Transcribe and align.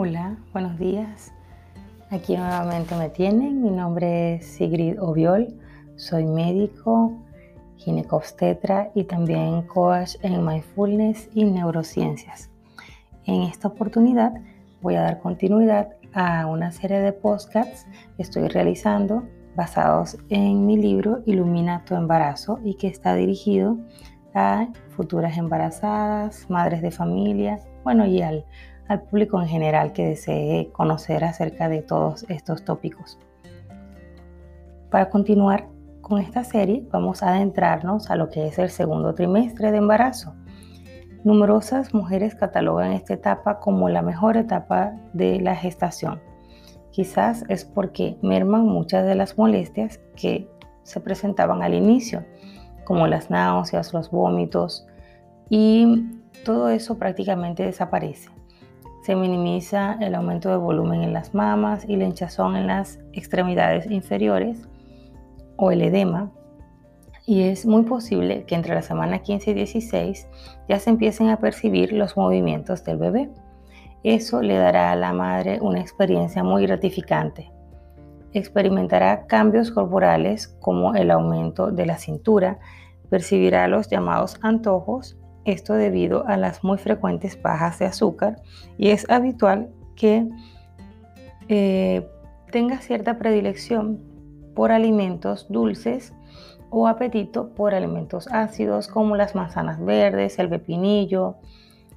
Hola, 0.00 0.36
buenos 0.52 0.78
días. 0.78 1.32
Aquí 2.08 2.36
nuevamente 2.36 2.94
me 2.94 3.08
tienen. 3.08 3.64
Mi 3.64 3.70
nombre 3.70 4.36
es 4.36 4.46
Sigrid 4.46 5.02
Oviol. 5.02 5.48
Soy 5.96 6.24
médico, 6.24 7.18
ginecobstetra 7.78 8.92
y 8.94 9.02
también 9.02 9.62
coach 9.62 10.14
en 10.22 10.46
mindfulness 10.46 11.28
y 11.34 11.46
neurociencias. 11.46 12.48
En 13.24 13.42
esta 13.42 13.66
oportunidad 13.66 14.34
voy 14.82 14.94
a 14.94 15.00
dar 15.00 15.18
continuidad 15.18 15.88
a 16.14 16.46
una 16.46 16.70
serie 16.70 17.00
de 17.00 17.12
podcasts 17.12 17.84
que 18.16 18.22
estoy 18.22 18.46
realizando 18.46 19.24
basados 19.56 20.16
en 20.28 20.64
mi 20.64 20.76
libro 20.76 21.24
Ilumina 21.26 21.84
tu 21.84 21.96
embarazo 21.96 22.60
y 22.62 22.74
que 22.74 22.86
está 22.86 23.16
dirigido 23.16 23.76
a 24.32 24.68
futuras 24.90 25.36
embarazadas, 25.36 26.48
madres 26.48 26.82
de 26.82 26.92
familia, 26.92 27.58
bueno, 27.82 28.06
y 28.06 28.22
al 28.22 28.44
al 28.88 29.02
público 29.02 29.40
en 29.40 29.48
general 29.48 29.92
que 29.92 30.06
desee 30.06 30.70
conocer 30.72 31.22
acerca 31.24 31.68
de 31.68 31.82
todos 31.82 32.24
estos 32.28 32.64
tópicos. 32.64 33.18
Para 34.90 35.10
continuar 35.10 35.68
con 36.00 36.18
esta 36.18 36.42
serie, 36.42 36.86
vamos 36.90 37.22
a 37.22 37.28
adentrarnos 37.28 38.10
a 38.10 38.16
lo 38.16 38.30
que 38.30 38.46
es 38.46 38.58
el 38.58 38.70
segundo 38.70 39.14
trimestre 39.14 39.70
de 39.70 39.76
embarazo. 39.76 40.34
Numerosas 41.22 41.92
mujeres 41.92 42.34
catalogan 42.34 42.92
esta 42.92 43.14
etapa 43.14 43.60
como 43.60 43.90
la 43.90 44.00
mejor 44.00 44.38
etapa 44.38 44.94
de 45.12 45.40
la 45.40 45.54
gestación. 45.54 46.20
Quizás 46.90 47.44
es 47.48 47.66
porque 47.66 48.16
merman 48.22 48.64
muchas 48.64 49.04
de 49.04 49.14
las 49.14 49.36
molestias 49.36 50.00
que 50.16 50.48
se 50.84 51.00
presentaban 51.00 51.62
al 51.62 51.74
inicio, 51.74 52.24
como 52.84 53.06
las 53.06 53.28
náuseas, 53.28 53.92
los 53.92 54.10
vómitos, 54.10 54.86
y 55.50 56.06
todo 56.44 56.70
eso 56.70 56.96
prácticamente 56.96 57.62
desaparece 57.62 58.30
se 59.08 59.16
minimiza 59.16 59.96
el 60.02 60.14
aumento 60.14 60.50
de 60.50 60.58
volumen 60.58 61.02
en 61.02 61.14
las 61.14 61.32
mamas 61.32 61.86
y 61.88 61.96
la 61.96 62.04
hinchazón 62.04 62.56
en 62.56 62.66
las 62.66 62.98
extremidades 63.14 63.90
inferiores 63.90 64.68
o 65.56 65.70
el 65.72 65.80
edema. 65.80 66.30
Y 67.24 67.44
es 67.44 67.64
muy 67.64 67.84
posible 67.84 68.44
que 68.44 68.54
entre 68.54 68.74
la 68.74 68.82
semana 68.82 69.20
15 69.20 69.52
y 69.52 69.54
16 69.54 70.28
ya 70.68 70.78
se 70.78 70.90
empiecen 70.90 71.30
a 71.30 71.38
percibir 71.38 71.94
los 71.94 72.18
movimientos 72.18 72.84
del 72.84 72.98
bebé. 72.98 73.30
Eso 74.02 74.42
le 74.42 74.58
dará 74.58 74.92
a 74.92 74.96
la 74.96 75.14
madre 75.14 75.58
una 75.62 75.80
experiencia 75.80 76.44
muy 76.44 76.66
gratificante. 76.66 77.50
Experimentará 78.34 79.24
cambios 79.24 79.70
corporales 79.70 80.48
como 80.60 80.94
el 80.94 81.10
aumento 81.10 81.70
de 81.70 81.86
la 81.86 81.96
cintura, 81.96 82.58
percibirá 83.08 83.68
los 83.68 83.88
llamados 83.88 84.38
antojos 84.42 85.16
esto 85.52 85.74
debido 85.74 86.26
a 86.26 86.36
las 86.36 86.62
muy 86.62 86.78
frecuentes 86.78 87.40
bajas 87.40 87.78
de 87.78 87.86
azúcar 87.86 88.42
y 88.76 88.90
es 88.90 89.08
habitual 89.10 89.70
que 89.96 90.28
eh, 91.48 92.06
tenga 92.50 92.78
cierta 92.78 93.18
predilección 93.18 94.00
por 94.54 94.72
alimentos 94.72 95.46
dulces 95.48 96.12
o 96.70 96.86
apetito 96.86 97.50
por 97.54 97.74
alimentos 97.74 98.28
ácidos 98.30 98.88
como 98.88 99.16
las 99.16 99.34
manzanas 99.34 99.82
verdes, 99.82 100.38
el 100.38 100.50
pepinillo, 100.50 101.36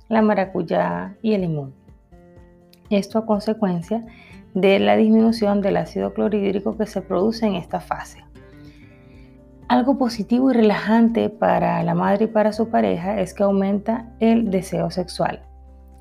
la 0.07 0.21
maracuyá 0.21 1.15
y 1.21 1.33
el 1.33 1.41
limón. 1.41 1.73
Esto 2.89 3.19
a 3.19 3.25
consecuencia 3.25 4.05
de 4.53 4.79
la 4.79 4.95
disminución 4.95 5.61
del 5.61 5.77
ácido 5.77 6.13
clorhídrico 6.13 6.77
que 6.77 6.85
se 6.85 7.01
produce 7.01 7.45
en 7.45 7.55
esta 7.55 7.79
fase. 7.79 8.23
Algo 9.71 9.97
positivo 9.97 10.51
y 10.51 10.53
relajante 10.53 11.29
para 11.29 11.81
la 11.81 11.95
madre 11.95 12.25
y 12.25 12.27
para 12.27 12.51
su 12.51 12.67
pareja 12.67 13.21
es 13.21 13.33
que 13.33 13.43
aumenta 13.43 14.05
el 14.19 14.51
deseo 14.51 14.91
sexual. 14.91 15.43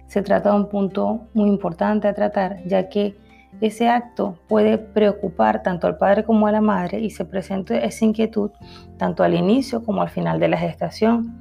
Se 0.08 0.22
trata 0.22 0.50
de 0.50 0.56
un 0.56 0.68
punto 0.68 1.28
muy 1.34 1.48
importante 1.48 2.08
a 2.08 2.12
tratar, 2.12 2.64
ya 2.66 2.88
que 2.88 3.16
ese 3.60 3.88
acto 3.88 4.40
puede 4.48 4.76
preocupar 4.76 5.62
tanto 5.62 5.86
al 5.86 5.98
padre 5.98 6.24
como 6.24 6.48
a 6.48 6.50
la 6.50 6.60
madre 6.60 6.98
y 6.98 7.10
se 7.10 7.24
presenta 7.24 7.78
esa 7.78 8.04
inquietud 8.04 8.50
tanto 8.98 9.22
al 9.22 9.34
inicio 9.34 9.84
como 9.84 10.02
al 10.02 10.08
final 10.08 10.40
de 10.40 10.48
la 10.48 10.56
gestación. 10.56 11.40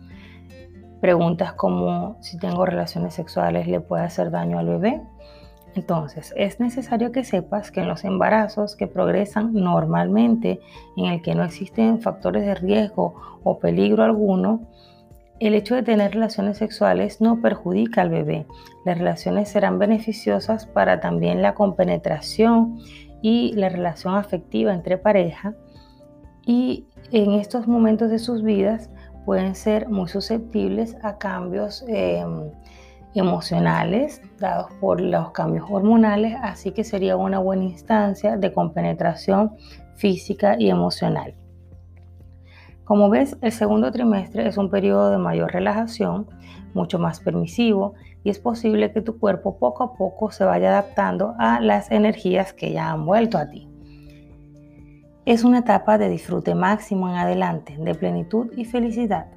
Preguntas 1.01 1.53
como 1.53 2.17
si 2.21 2.37
tengo 2.37 2.63
relaciones 2.63 3.15
sexuales 3.15 3.67
le 3.67 3.79
puede 3.79 4.03
hacer 4.03 4.29
daño 4.29 4.59
al 4.59 4.67
bebé 4.67 5.01
entonces, 5.75 6.33
es 6.35 6.59
necesario 6.59 7.11
que 7.11 7.23
sepas 7.23 7.71
que 7.71 7.81
en 7.81 7.87
los 7.87 8.03
embarazos 8.03 8.75
que 8.75 8.87
progresan 8.87 9.53
normalmente, 9.53 10.59
en 10.97 11.05
el 11.05 11.21
que 11.21 11.35
no 11.35 11.43
existen 11.43 12.01
factores 12.01 12.45
de 12.45 12.55
riesgo 12.55 13.39
o 13.43 13.59
peligro 13.59 14.03
alguno, 14.03 14.61
el 15.39 15.53
hecho 15.53 15.75
de 15.75 15.83
tener 15.83 16.13
relaciones 16.13 16.57
sexuales 16.57 17.21
no 17.21 17.41
perjudica 17.41 18.01
al 18.01 18.09
bebé. 18.09 18.45
Las 18.83 18.97
relaciones 18.97 19.49
serán 19.49 19.79
beneficiosas 19.79 20.65
para 20.65 20.99
también 20.99 21.41
la 21.41 21.53
compenetración 21.53 22.79
y 23.21 23.53
la 23.53 23.69
relación 23.69 24.15
afectiva 24.15 24.73
entre 24.73 24.97
pareja. 24.97 25.53
Y 26.45 26.87
en 27.11 27.33
estos 27.33 27.67
momentos 27.67 28.09
de 28.09 28.19
sus 28.19 28.43
vidas 28.43 28.89
pueden 29.25 29.55
ser 29.55 29.87
muy 29.87 30.09
susceptibles 30.09 30.97
a 31.03 31.17
cambios 31.17 31.85
em, 31.87 32.51
emocionales 33.15 34.21
dados 34.37 34.71
por 34.79 35.01
los 35.01 35.31
cambios 35.31 35.65
hormonales, 35.69 36.35
así 36.41 36.71
que 36.71 36.83
sería 36.83 37.17
una 37.17 37.39
buena 37.39 37.65
instancia 37.65 38.37
de 38.37 38.53
compenetración 38.53 39.55
física 39.95 40.55
y 40.57 40.69
emocional. 40.69 41.35
Como 42.85 43.09
ves, 43.09 43.37
el 43.41 43.51
segundo 43.51 43.91
trimestre 43.91 44.47
es 44.47 44.57
un 44.57 44.69
periodo 44.69 45.11
de 45.11 45.17
mayor 45.17 45.51
relajación, 45.51 46.27
mucho 46.73 46.97
más 46.97 47.19
permisivo 47.19 47.93
y 48.23 48.29
es 48.29 48.39
posible 48.39 48.91
que 48.91 49.01
tu 49.01 49.19
cuerpo 49.19 49.57
poco 49.57 49.83
a 49.83 49.93
poco 49.93 50.31
se 50.31 50.43
vaya 50.43 50.69
adaptando 50.69 51.35
a 51.37 51.59
las 51.59 51.91
energías 51.91 52.53
que 52.53 52.71
ya 52.71 52.91
han 52.91 53.05
vuelto 53.05 53.37
a 53.37 53.47
ti. 53.49 53.67
Es 55.25 55.43
una 55.43 55.59
etapa 55.59 55.97
de 55.97 56.09
disfrute 56.09 56.55
máximo 56.55 57.07
en 57.09 57.15
adelante, 57.15 57.77
de 57.77 57.93
plenitud 57.93 58.47
y 58.57 58.65
felicidad. 58.65 59.27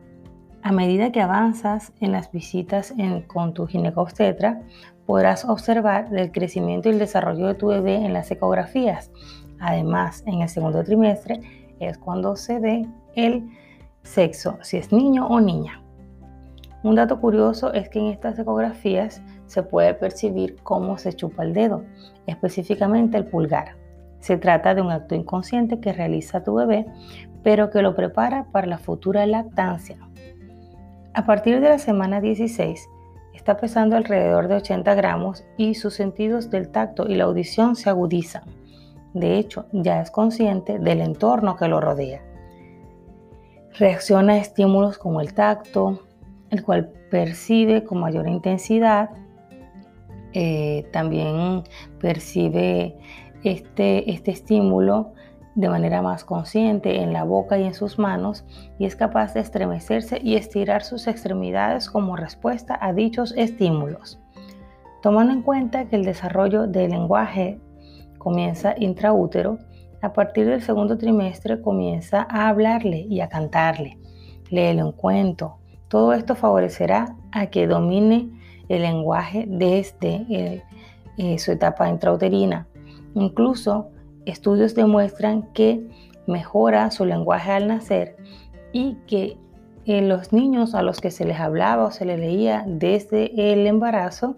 A 0.64 0.70
medida 0.70 1.10
que 1.10 1.20
avanzas 1.20 1.92
en 2.00 2.12
las 2.12 2.30
visitas 2.30 2.94
con 3.26 3.52
tu 3.52 3.66
ginecobstetra, 3.66 4.62
podrás 5.06 5.44
observar 5.44 6.06
el 6.12 6.30
crecimiento 6.30 6.88
y 6.88 6.92
el 6.92 7.00
desarrollo 7.00 7.48
de 7.48 7.54
tu 7.54 7.66
bebé 7.66 7.96
en 7.96 8.12
las 8.12 8.30
ecografías. 8.30 9.10
Además, 9.58 10.22
en 10.24 10.40
el 10.40 10.48
segundo 10.48 10.84
trimestre 10.84 11.40
es 11.80 11.98
cuando 11.98 12.36
se 12.36 12.60
ve 12.60 12.86
el 13.16 13.48
sexo, 14.04 14.58
si 14.62 14.76
es 14.76 14.92
niño 14.92 15.26
o 15.26 15.40
niña. 15.40 15.82
Un 16.84 16.94
dato 16.94 17.20
curioso 17.20 17.72
es 17.72 17.88
que 17.88 17.98
en 17.98 18.06
estas 18.06 18.38
ecografías 18.38 19.20
se 19.46 19.64
puede 19.64 19.94
percibir 19.94 20.56
cómo 20.62 20.96
se 20.96 21.12
chupa 21.12 21.42
el 21.42 21.54
dedo, 21.54 21.82
específicamente 22.28 23.16
el 23.16 23.26
pulgar. 23.26 23.76
Se 24.20 24.36
trata 24.36 24.76
de 24.76 24.82
un 24.82 24.92
acto 24.92 25.16
inconsciente 25.16 25.80
que 25.80 25.92
realiza 25.92 26.44
tu 26.44 26.54
bebé, 26.54 26.86
pero 27.42 27.70
que 27.70 27.82
lo 27.82 27.96
prepara 27.96 28.44
para 28.52 28.68
la 28.68 28.78
futura 28.78 29.26
lactancia. 29.26 29.96
A 31.14 31.26
partir 31.26 31.60
de 31.60 31.68
la 31.68 31.78
semana 31.78 32.22
16, 32.22 32.88
está 33.34 33.58
pesando 33.58 33.96
alrededor 33.96 34.48
de 34.48 34.54
80 34.56 34.94
gramos 34.94 35.44
y 35.58 35.74
sus 35.74 35.92
sentidos 35.92 36.48
del 36.48 36.70
tacto 36.70 37.06
y 37.06 37.16
la 37.16 37.24
audición 37.24 37.76
se 37.76 37.90
agudizan. 37.90 38.44
De 39.12 39.36
hecho, 39.36 39.66
ya 39.72 40.00
es 40.00 40.10
consciente 40.10 40.78
del 40.78 41.02
entorno 41.02 41.56
que 41.56 41.68
lo 41.68 41.82
rodea. 41.82 42.22
Reacciona 43.78 44.34
a 44.34 44.38
estímulos 44.38 44.96
como 44.96 45.20
el 45.20 45.34
tacto, 45.34 46.00
el 46.48 46.62
cual 46.62 46.88
percibe 47.10 47.84
con 47.84 48.00
mayor 48.00 48.26
intensidad. 48.26 49.10
Eh, 50.32 50.88
también 50.94 51.64
percibe 52.00 52.96
este, 53.44 54.10
este 54.10 54.30
estímulo 54.30 55.12
de 55.54 55.68
manera 55.68 56.00
más 56.02 56.24
consciente 56.24 57.02
en 57.02 57.12
la 57.12 57.24
boca 57.24 57.58
y 57.58 57.64
en 57.64 57.74
sus 57.74 57.98
manos 57.98 58.44
y 58.78 58.86
es 58.86 58.96
capaz 58.96 59.34
de 59.34 59.40
estremecerse 59.40 60.18
y 60.22 60.36
estirar 60.36 60.82
sus 60.82 61.06
extremidades 61.06 61.90
como 61.90 62.16
respuesta 62.16 62.78
a 62.80 62.92
dichos 62.92 63.34
estímulos. 63.36 64.18
Tomando 65.02 65.32
en 65.32 65.42
cuenta 65.42 65.86
que 65.86 65.96
el 65.96 66.04
desarrollo 66.04 66.66
del 66.66 66.92
lenguaje 66.92 67.60
comienza 68.18 68.74
intraútero, 68.78 69.58
a 70.00 70.12
partir 70.12 70.46
del 70.46 70.62
segundo 70.62 70.96
trimestre 70.96 71.60
comienza 71.60 72.26
a 72.28 72.48
hablarle 72.48 73.06
y 73.08 73.20
a 73.20 73.28
cantarle, 73.28 73.98
léele 74.50 74.82
un 74.82 74.92
cuento. 74.92 75.58
Todo 75.88 76.12
esto 76.12 76.34
favorecerá 76.34 77.16
a 77.32 77.46
que 77.46 77.66
domine 77.66 78.30
el 78.68 78.82
lenguaje 78.82 79.44
desde 79.46 80.62
eh, 81.16 81.38
su 81.38 81.52
etapa 81.52 81.88
intrauterina. 81.88 82.66
Incluso 83.14 83.90
Estudios 84.26 84.74
demuestran 84.74 85.52
que 85.52 85.88
mejora 86.26 86.90
su 86.90 87.04
lenguaje 87.04 87.52
al 87.52 87.68
nacer 87.68 88.16
y 88.72 88.96
que 89.06 89.36
en 89.84 90.08
los 90.08 90.32
niños 90.32 90.74
a 90.74 90.82
los 90.82 91.00
que 91.00 91.10
se 91.10 91.24
les 91.24 91.40
hablaba 91.40 91.84
o 91.84 91.90
se 91.90 92.04
les 92.04 92.18
leía 92.18 92.64
desde 92.66 93.52
el 93.52 93.66
embarazo 93.66 94.36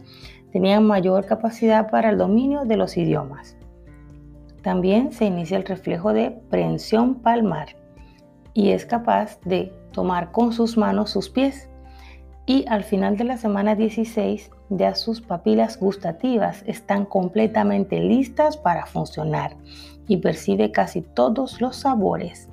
tenían 0.52 0.86
mayor 0.86 1.26
capacidad 1.26 1.90
para 1.90 2.10
el 2.10 2.18
dominio 2.18 2.64
de 2.64 2.76
los 2.76 2.96
idiomas. 2.96 3.56
También 4.62 5.12
se 5.12 5.26
inicia 5.26 5.58
el 5.58 5.64
reflejo 5.64 6.14
de 6.14 6.30
prensión 6.48 7.16
palmar 7.16 7.76
y 8.54 8.70
es 8.70 8.86
capaz 8.86 9.38
de 9.44 9.72
tomar 9.92 10.32
con 10.32 10.52
sus 10.52 10.78
manos 10.78 11.10
sus 11.10 11.28
pies. 11.28 11.68
Y 12.46 12.64
al 12.68 12.84
final 12.84 13.16
de 13.16 13.24
la 13.24 13.36
semana 13.36 13.74
16 13.74 14.50
ya 14.76 14.94
sus 14.94 15.20
papilas 15.20 15.78
gustativas 15.78 16.62
están 16.66 17.04
completamente 17.04 18.00
listas 18.00 18.56
para 18.56 18.86
funcionar 18.86 19.56
y 20.08 20.18
percibe 20.18 20.70
casi 20.70 21.02
todos 21.02 21.60
los 21.60 21.76
sabores. 21.76 22.48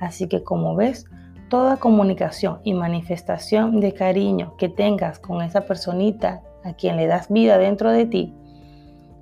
Así 0.00 0.28
que 0.28 0.42
como 0.42 0.74
ves, 0.74 1.06
toda 1.48 1.76
comunicación 1.76 2.60
y 2.64 2.74
manifestación 2.74 3.80
de 3.80 3.94
cariño 3.94 4.54
que 4.56 4.68
tengas 4.68 5.18
con 5.18 5.42
esa 5.42 5.62
personita 5.62 6.42
a 6.64 6.74
quien 6.74 6.96
le 6.96 7.06
das 7.06 7.28
vida 7.28 7.58
dentro 7.58 7.90
de 7.90 8.06
ti, 8.06 8.34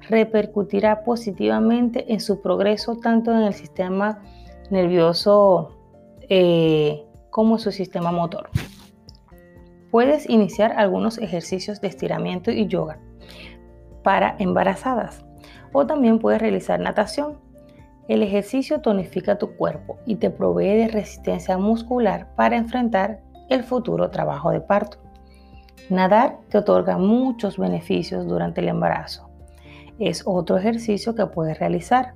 repercutirá 0.08 1.04
positivamente 1.04 2.12
en 2.12 2.20
su 2.20 2.40
progreso 2.40 2.96
tanto 2.96 3.32
en 3.32 3.43
el 3.43 3.54
sistema 3.54 4.22
nervioso 4.70 5.70
eh, 6.28 7.04
como 7.31 7.56
en 7.56 7.60
su 7.60 7.72
sistema 7.72 8.12
motor. 8.12 8.50
Puedes 9.91 10.29
iniciar 10.29 10.73
algunos 10.73 11.19
ejercicios 11.19 11.81
de 11.81 11.88
estiramiento 11.88 12.50
y 12.50 12.67
yoga 12.67 12.99
para 14.03 14.37
embarazadas 14.38 15.25
o 15.73 15.87
también 15.87 16.19
puedes 16.19 16.41
realizar 16.41 16.81
natación. 16.81 17.38
El 18.09 18.23
ejercicio 18.23 18.81
tonifica 18.81 19.37
tu 19.37 19.56
cuerpo 19.56 19.99
y 20.06 20.17
te 20.17 20.31
provee 20.31 20.77
de 20.77 20.88
resistencia 20.88 21.59
muscular 21.59 22.29
para 22.37 22.56
enfrentar 22.56 23.21
el 23.49 23.62
futuro 23.62 24.11
trabajo 24.11 24.50
de 24.50 24.61
parto. 24.61 24.99
Nadar 25.89 26.39
te 26.49 26.59
otorga 26.59 26.99
muchos 26.99 27.59
beneficios 27.59 28.27
durante 28.27 28.61
el 28.61 28.69
embarazo. 28.69 29.29
Es 29.99 30.23
otro 30.27 30.56
ejercicio 30.56 31.15
que 31.15 31.27
puedes 31.27 31.59
realizar. 31.59 32.15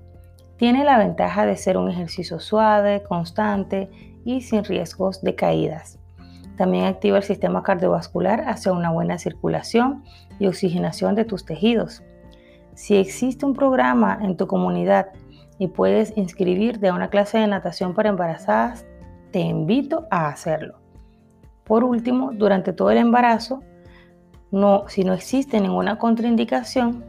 Tiene 0.57 0.85
la 0.85 0.99
ventaja 0.99 1.47
de 1.47 1.57
ser 1.57 1.77
un 1.77 1.89
ejercicio 1.89 2.41
suave, 2.41 3.03
constante 3.03 3.89
y 4.25 4.41
sin 4.41 4.65
riesgos 4.65 5.23
de 5.23 5.35
caídas. 5.35 6.00
También 6.61 6.85
activa 6.85 7.17
el 7.17 7.23
sistema 7.23 7.63
cardiovascular 7.63 8.43
hacia 8.47 8.75
una 8.75 8.91
buena 8.91 9.17
circulación 9.17 10.05
y 10.39 10.47
oxigenación 10.47 11.15
de 11.15 11.25
tus 11.25 11.47
tejidos. 11.47 12.03
Si 12.75 12.97
existe 12.97 13.47
un 13.47 13.55
programa 13.55 14.19
en 14.21 14.37
tu 14.37 14.47
comunidad 14.47 15.07
y 15.59 15.69
puedes 15.69 16.15
inscribirte 16.19 16.89
a 16.89 16.93
una 16.93 17.09
clase 17.09 17.39
de 17.39 17.47
natación 17.47 17.95
para 17.95 18.11
embarazadas, 18.11 18.85
te 19.31 19.41
invito 19.41 20.07
a 20.11 20.29
hacerlo. 20.29 20.79
Por 21.65 21.83
último, 21.83 22.31
durante 22.35 22.75
todo 22.75 22.91
el 22.91 22.99
embarazo, 22.99 23.63
si 24.89 25.03
no 25.03 25.15
existe 25.15 25.63
ninguna 25.63 25.97
contraindicación, 25.97 27.07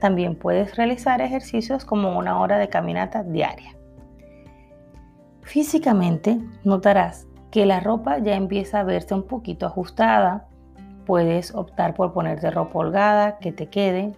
también 0.00 0.34
puedes 0.34 0.76
realizar 0.76 1.20
ejercicios 1.20 1.84
como 1.84 2.18
una 2.18 2.40
hora 2.40 2.58
de 2.58 2.68
caminata 2.68 3.22
diaria. 3.22 3.76
Físicamente 5.42 6.40
notarás 6.64 7.28
que 7.50 7.66
la 7.66 7.80
ropa 7.80 8.18
ya 8.18 8.34
empieza 8.34 8.80
a 8.80 8.84
verse 8.84 9.14
un 9.14 9.24
poquito 9.24 9.66
ajustada. 9.66 10.46
Puedes 11.06 11.54
optar 11.54 11.94
por 11.94 12.12
ponerte 12.12 12.50
ropa 12.50 12.78
holgada 12.78 13.38
que 13.38 13.52
te 13.52 13.68
quede. 13.68 14.12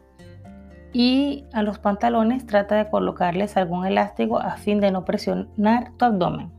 Y 0.92 1.44
a 1.52 1.62
los 1.62 1.78
pantalones 1.78 2.46
trata 2.46 2.74
de 2.74 2.90
colocarles 2.90 3.56
algún 3.56 3.86
elástico 3.86 4.38
a 4.38 4.56
fin 4.56 4.80
de 4.80 4.90
no 4.90 5.04
presionar 5.04 5.92
tu 5.96 6.04
abdomen. 6.04 6.50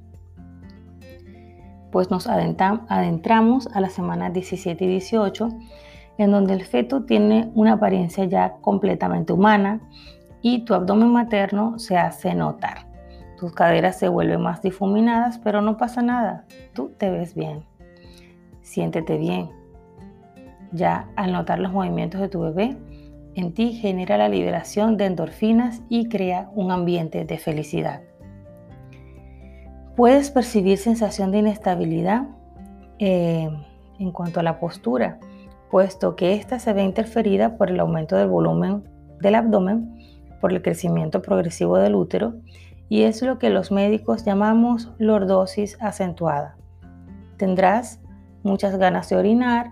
Pues 1.91 2.09
nos 2.09 2.27
adentramos 2.27 3.67
a 3.73 3.81
las 3.81 3.91
semanas 3.91 4.31
17 4.31 4.85
y 4.85 4.87
18, 4.87 5.49
en 6.17 6.31
donde 6.31 6.53
el 6.53 6.63
feto 6.63 7.03
tiene 7.03 7.51
una 7.53 7.73
apariencia 7.73 8.23
ya 8.23 8.53
completamente 8.61 9.33
humana 9.33 9.81
y 10.41 10.63
tu 10.63 10.73
abdomen 10.73 11.11
materno 11.11 11.77
se 11.79 11.97
hace 11.97 12.33
notar. 12.33 12.90
Tus 13.41 13.53
caderas 13.53 13.97
se 13.97 14.07
vuelven 14.07 14.39
más 14.39 14.61
difuminadas, 14.61 15.39
pero 15.39 15.63
no 15.63 15.75
pasa 15.75 16.03
nada. 16.03 16.45
Tú 16.75 16.91
te 16.95 17.09
ves 17.09 17.33
bien. 17.33 17.63
Siéntete 18.61 19.17
bien. 19.17 19.49
Ya 20.71 21.09
al 21.15 21.31
notar 21.31 21.57
los 21.57 21.71
movimientos 21.71 22.21
de 22.21 22.29
tu 22.29 22.39
bebé, 22.41 22.77
en 23.33 23.51
ti 23.55 23.73
genera 23.73 24.19
la 24.19 24.29
liberación 24.29 24.95
de 24.95 25.07
endorfinas 25.07 25.81
y 25.89 26.07
crea 26.07 26.51
un 26.53 26.69
ambiente 26.69 27.25
de 27.25 27.39
felicidad. 27.39 28.03
Puedes 29.95 30.29
percibir 30.29 30.77
sensación 30.77 31.31
de 31.31 31.39
inestabilidad 31.39 32.27
eh, 32.99 33.49
en 33.97 34.11
cuanto 34.11 34.39
a 34.39 34.43
la 34.43 34.59
postura, 34.59 35.17
puesto 35.71 36.15
que 36.15 36.35
ésta 36.35 36.59
se 36.59 36.73
ve 36.73 36.83
interferida 36.83 37.57
por 37.57 37.71
el 37.71 37.79
aumento 37.79 38.17
del 38.17 38.27
volumen 38.27 38.83
del 39.19 39.33
abdomen, 39.33 39.97
por 40.39 40.53
el 40.53 40.61
crecimiento 40.61 41.23
progresivo 41.23 41.79
del 41.79 41.95
útero 41.95 42.35
y 42.91 43.03
es 43.03 43.21
lo 43.21 43.39
que 43.39 43.49
los 43.49 43.71
médicos 43.71 44.25
llamamos 44.25 44.91
lordosis 44.97 45.77
acentuada. 45.79 46.57
Tendrás 47.37 48.01
muchas 48.43 48.75
ganas 48.75 49.07
de 49.07 49.15
orinar 49.15 49.71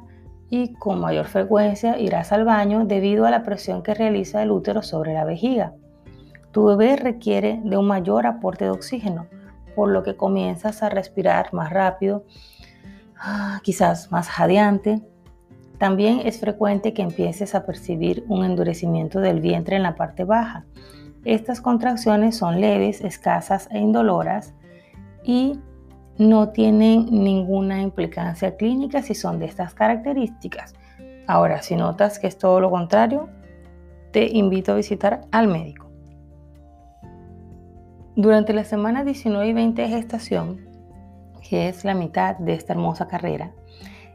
y 0.49 0.71
con 0.75 1.01
mayor 1.01 1.25
frecuencia 1.25 1.99
irás 1.99 2.31
al 2.31 2.45
baño 2.45 2.85
debido 2.85 3.25
a 3.25 3.29
la 3.29 3.43
presión 3.43 3.83
que 3.83 3.93
realiza 3.93 4.41
el 4.41 4.51
útero 4.51 4.83
sobre 4.83 5.13
la 5.13 5.25
vejiga. 5.25 5.73
Tu 6.53 6.63
bebé 6.63 6.95
requiere 6.95 7.59
de 7.61 7.75
un 7.75 7.87
mayor 7.87 8.25
aporte 8.25 8.63
de 8.63 8.71
oxígeno, 8.71 9.27
por 9.75 9.89
lo 9.89 10.01
que 10.01 10.15
comienzas 10.15 10.81
a 10.81 10.87
respirar 10.87 11.53
más 11.53 11.71
rápido, 11.71 12.23
ah, 13.19 13.59
quizás 13.63 14.13
más 14.13 14.29
jadeante. 14.29 15.01
También 15.77 16.21
es 16.23 16.39
frecuente 16.39 16.93
que 16.93 17.01
empieces 17.01 17.53
a 17.53 17.65
percibir 17.65 18.23
un 18.29 18.45
endurecimiento 18.45 19.19
del 19.19 19.41
vientre 19.41 19.75
en 19.75 19.83
la 19.83 19.95
parte 19.95 20.23
baja 20.23 20.63
estas 21.25 21.61
contracciones 21.61 22.37
son 22.37 22.61
leves, 22.61 23.01
escasas 23.01 23.67
e 23.71 23.79
indoloras 23.79 24.53
y 25.23 25.59
no 26.17 26.49
tienen 26.49 27.07
ninguna 27.11 27.81
implicancia 27.81 28.57
clínica 28.57 29.01
si 29.01 29.15
son 29.15 29.39
de 29.39 29.45
estas 29.45 29.73
características. 29.73 30.73
Ahora, 31.27 31.61
si 31.61 31.75
notas 31.75 32.19
que 32.19 32.27
es 32.27 32.37
todo 32.37 32.59
lo 32.59 32.69
contrario, 32.69 33.29
te 34.11 34.25
invito 34.25 34.71
a 34.71 34.75
visitar 34.75 35.21
al 35.31 35.47
médico. 35.47 35.89
Durante 38.15 38.53
la 38.53 38.63
semana 38.63 39.03
19 39.03 39.47
y 39.47 39.53
20 39.53 39.81
de 39.81 39.87
gestación, 39.87 40.69
que 41.47 41.69
es 41.69 41.85
la 41.85 41.93
mitad 41.93 42.37
de 42.37 42.53
esta 42.53 42.73
hermosa 42.73 43.07
carrera, 43.07 43.51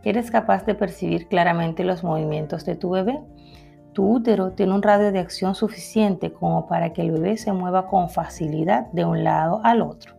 eres 0.02 0.30
capaz 0.30 0.66
de 0.66 0.74
percibir 0.74 1.28
claramente 1.28 1.84
los 1.84 2.04
movimientos 2.04 2.64
de 2.64 2.76
tu 2.76 2.90
bebé 2.90 3.20
tu 3.94 4.10
útero 4.10 4.50
tiene 4.52 4.74
un 4.74 4.82
radio 4.82 5.12
de 5.12 5.20
acción 5.20 5.54
suficiente 5.54 6.32
como 6.32 6.66
para 6.66 6.92
que 6.92 7.00
el 7.02 7.12
bebé 7.12 7.36
se 7.36 7.52
mueva 7.52 7.86
con 7.86 8.10
facilidad 8.10 8.86
de 8.92 9.04
un 9.04 9.24
lado 9.24 9.60
al 9.64 9.80
otro. 9.80 10.14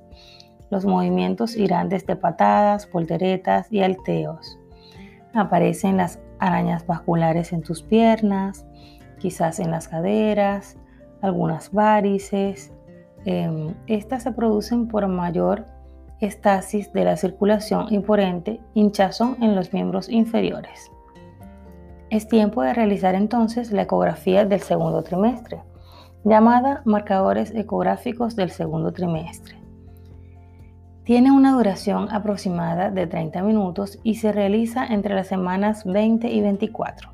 Los 0.72 0.86
movimientos 0.86 1.56
irán 1.56 1.90
desde 1.90 2.16
patadas, 2.16 2.88
polteretas 2.88 3.72
y 3.72 3.84
alteos. 3.84 4.58
Aparecen 5.34 5.98
las 5.98 6.20
arañas 6.40 6.88
vasculares 6.88 7.54
en 7.54 7.62
tus 7.62 7.84
piernas, 7.84 8.66
quizás 9.20 9.60
en 9.60 9.72
las 9.72 9.88
caderas, 9.88 10.78
algunas 11.22 11.72
varices. 11.72 12.72
Em, 13.26 13.74
estas 13.88 14.24
se 14.24 14.32
producen 14.32 14.88
por 14.88 15.06
mayor 15.08 15.66
estasis 16.22 16.92
de 16.94 17.04
la 17.04 17.18
circulación 17.18 17.94
y 17.94 18.00
por 18.00 18.20
ende 18.20 18.62
hinchazón 18.74 19.38
en 19.42 19.54
los 19.54 19.74
miembros 19.74 20.10
inferiores. 20.10 20.92
Es 22.12 22.28
tiempo 22.28 22.62
de 22.62 22.74
realizar 22.74 23.16
entonces 23.16 23.72
la 23.72 23.82
ecografía 23.82 24.46
del 24.46 24.62
segundo 24.62 25.02
trimestre, 25.02 25.64
llamada 26.24 26.84
marcadores 26.86 27.52
ecográficos 27.56 28.36
del 28.36 28.52
segundo 28.52 28.94
trimestre. 28.94 29.58
Tiene 31.04 31.32
una 31.32 31.52
duración 31.52 32.08
aproximada 32.12 32.92
de 32.92 33.08
30 33.08 33.42
minutos 33.42 34.00
y 34.04 34.16
se 34.16 34.32
realiza 34.32 34.86
entre 34.86 35.16
las 35.16 35.28
semanas 35.28 35.84
20 35.84 36.30
y 36.30 36.42
24. 36.42 37.10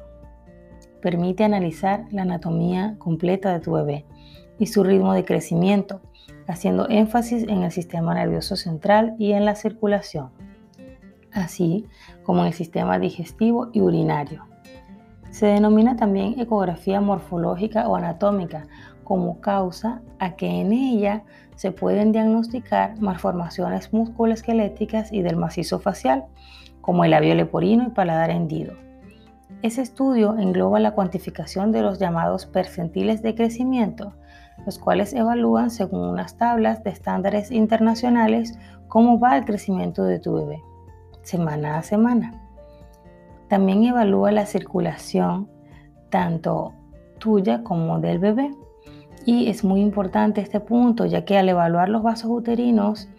Permite 1.02 1.46
analizar 1.46 2.06
la 2.12 2.24
anatomía 2.24 2.96
completa 3.00 3.52
de 3.52 3.60
tu 3.60 3.74
bebé 3.74 4.06
y 4.60 4.68
su 4.68 4.84
ritmo 4.84 5.14
de 5.14 5.26
crecimiento, 5.26 6.02
haciendo 6.48 6.88
énfasis 6.90 7.44
en 7.44 7.64
el 7.64 7.72
sistema 7.72 8.14
nervioso 8.14 8.56
central 8.58 9.16
y 9.18 9.32
en 9.32 9.46
la 9.46 9.56
circulación, 9.56 10.32
así 11.32 11.86
como 12.24 12.42
en 12.42 12.48
el 12.48 12.54
sistema 12.54 13.00
digestivo 13.00 13.70
y 13.74 13.82
urinario. 13.82 14.51
Se 15.32 15.48
denomina 15.48 15.96
también 15.96 16.40
ecografía 16.40 17.02
morfológica 17.02 17.88
o 17.88 17.96
anatómica 17.96 18.68
como 19.04 19.42
causa 19.42 20.02
a 20.20 20.36
que 20.36 20.48
en 20.48 20.72
ella 20.72 21.24
se 21.56 21.72
pueden 21.72 22.12
diagnosticar 22.12 23.00
malformaciones 23.02 23.92
musculoesqueléticas 23.94 25.12
y 25.12 25.22
del 25.22 25.38
macizo 25.38 25.80
facial, 25.80 26.26
como 26.82 27.06
el 27.06 27.12
labio 27.12 27.36
leporino 27.36 27.86
y 27.88 27.90
paladar 27.92 28.30
hendido. 28.30 28.74
Ese 29.62 29.82
estudio 29.82 30.38
engloba 30.38 30.80
la 30.80 30.92
cuantificación 30.92 31.72
de 31.72 31.82
los 31.82 32.00
llamados 32.00 32.46
percentiles 32.46 33.22
de 33.22 33.36
crecimiento, 33.36 34.14
los 34.66 34.80
cuales 34.80 35.14
evalúan 35.14 35.70
según 35.70 36.08
unas 36.08 36.36
tablas 36.38 36.84
de 36.84 36.90
estándares 36.90 37.52
internacionales 37.52 38.58
cómo 38.88 39.20
va 39.20 39.38
el 39.38 39.46
crecimiento 39.46 40.04
de 40.04 40.20
tu 40.20 40.34
bebé, 40.34 40.62
semana 41.22 41.78
a 41.78 41.84
semana. 41.84 42.41
También 43.52 43.84
evalúa 43.84 44.32
la 44.32 44.46
circulación 44.46 45.50
tanto 46.10 46.72
tuya 47.20 47.64
como 47.66 48.00
del 48.00 48.18
bebé. 48.18 48.50
Y 49.26 49.50
es 49.50 49.66
muy 49.66 49.82
importante 49.82 50.40
este 50.40 50.62
punto, 50.62 51.06
ya 51.06 51.26
que 51.26 51.38
al 51.38 51.50
evaluar 51.50 51.90
los 51.90 52.02
vasos 52.02 52.32
uterinos 52.32 53.10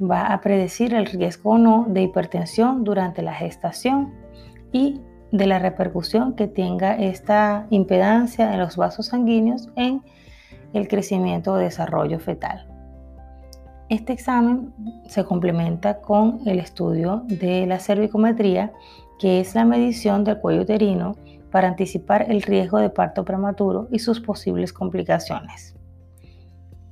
va 0.00 0.32
a 0.32 0.40
predecir 0.40 0.94
el 0.94 1.04
riesgo 1.04 1.50
o 1.50 1.58
no 1.58 1.84
de 1.86 2.00
hipertensión 2.00 2.82
durante 2.82 3.20
la 3.20 3.34
gestación 3.34 4.14
y 4.72 5.02
de 5.32 5.46
la 5.46 5.58
repercusión 5.58 6.32
que 6.32 6.46
tenga 6.46 6.96
esta 6.96 7.66
impedancia 7.68 8.50
en 8.50 8.60
los 8.60 8.78
vasos 8.78 9.08
sanguíneos 9.08 9.68
en 9.76 10.00
el 10.72 10.88
crecimiento 10.88 11.52
o 11.52 11.56
desarrollo 11.56 12.18
fetal. 12.20 12.66
Este 13.90 14.14
examen 14.14 14.72
se 15.08 15.26
complementa 15.26 16.00
con 16.00 16.40
el 16.46 16.58
estudio 16.58 17.24
de 17.26 17.66
la 17.66 17.78
cervicometría, 17.80 18.72
que 19.18 19.40
es 19.40 19.54
la 19.54 19.64
medición 19.64 20.24
del 20.24 20.38
cuello 20.38 20.62
uterino 20.62 21.16
para 21.50 21.68
anticipar 21.68 22.30
el 22.30 22.42
riesgo 22.42 22.78
de 22.78 22.90
parto 22.90 23.24
prematuro 23.24 23.88
y 23.90 23.98
sus 23.98 24.20
posibles 24.20 24.72
complicaciones. 24.72 25.76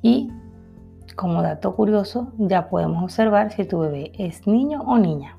Y 0.02 0.30
como 1.14 1.42
dato 1.42 1.74
curioso, 1.74 2.32
ya 2.38 2.68
podemos 2.68 3.02
observar 3.02 3.52
si 3.52 3.64
tu 3.64 3.80
bebé 3.80 4.12
es 4.18 4.46
niño 4.46 4.82
o 4.82 4.98
niña. 4.98 5.38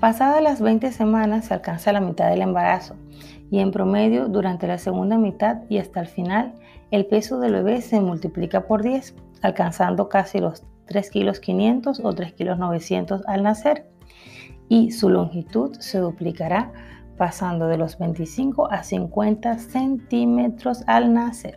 Pasadas 0.00 0.42
las 0.42 0.60
20 0.60 0.92
semanas 0.92 1.46
se 1.46 1.54
alcanza 1.54 1.92
la 1.92 2.00
mitad 2.00 2.30
del 2.30 2.42
embarazo 2.42 2.94
y 3.50 3.58
en 3.58 3.72
promedio 3.72 4.28
durante 4.28 4.66
la 4.66 4.78
segunda 4.78 5.18
mitad 5.18 5.62
y 5.68 5.78
hasta 5.78 6.00
el 6.00 6.06
final 6.06 6.54
el 6.90 7.06
peso 7.06 7.40
del 7.40 7.52
bebé 7.52 7.80
se 7.82 8.00
multiplica 8.00 8.66
por 8.66 8.82
10, 8.82 9.14
alcanzando 9.42 10.08
casi 10.08 10.38
los 10.38 10.64
3 10.86 11.10
kilos 11.10 11.40
500 11.40 12.00
o 12.02 12.12
3 12.12 12.32
kilos 12.32 12.58
900 12.58 13.26
al 13.26 13.42
nacer 13.42 13.86
y 14.68 14.90
su 14.92 15.08
longitud 15.08 15.76
se 15.78 15.98
duplicará 15.98 16.72
pasando 17.16 17.66
de 17.66 17.76
los 17.76 17.98
25 17.98 18.70
a 18.70 18.82
50 18.82 19.58
centímetros 19.58 20.84
al 20.86 21.12
nacer. 21.12 21.56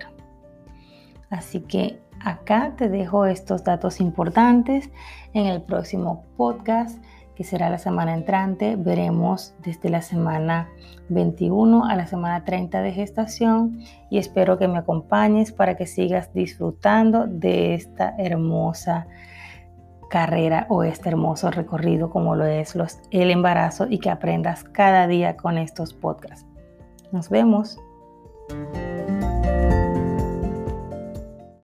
Así 1.29 1.61
que 1.61 2.01
acá 2.19 2.73
te 2.77 2.89
dejo 2.89 3.25
estos 3.25 3.63
datos 3.63 4.01
importantes. 4.01 4.89
En 5.33 5.45
el 5.45 5.61
próximo 5.61 6.25
podcast, 6.35 7.01
que 7.35 7.43
será 7.43 7.69
la 7.69 7.77
semana 7.77 8.13
entrante, 8.13 8.75
veremos 8.75 9.53
desde 9.63 9.89
la 9.89 10.01
semana 10.01 10.67
21 11.09 11.85
a 11.85 11.95
la 11.95 12.05
semana 12.05 12.43
30 12.43 12.81
de 12.81 12.91
gestación 12.91 13.79
y 14.09 14.17
espero 14.17 14.57
que 14.57 14.67
me 14.67 14.77
acompañes 14.77 15.51
para 15.51 15.77
que 15.77 15.87
sigas 15.87 16.33
disfrutando 16.33 17.27
de 17.27 17.75
esta 17.75 18.13
hermosa 18.17 19.07
carrera 20.11 20.65
o 20.67 20.83
este 20.83 21.07
hermoso 21.09 21.49
recorrido 21.49 22.09
como 22.09 22.35
lo 22.35 22.45
es 22.45 22.75
el 23.11 23.31
embarazo 23.31 23.87
y 23.89 23.97
que 23.97 24.09
aprendas 24.09 24.65
cada 24.65 25.07
día 25.07 25.37
con 25.37 25.57
estos 25.57 25.93
podcasts. 25.93 26.45
Nos 27.13 27.29
vemos. 27.29 27.79